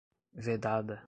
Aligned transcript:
vedada 0.35 0.99